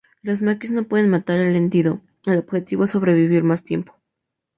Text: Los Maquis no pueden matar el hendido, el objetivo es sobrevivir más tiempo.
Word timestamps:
Los 0.23 0.41
Maquis 0.41 0.71
no 0.71 0.87
pueden 0.87 1.11
matar 1.11 1.39
el 1.39 1.55
hendido, 1.55 2.01
el 2.25 2.39
objetivo 2.39 2.85
es 2.85 2.89
sobrevivir 2.89 3.43
más 3.43 3.63
tiempo. 3.63 3.93